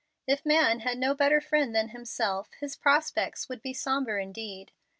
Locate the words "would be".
3.47-3.71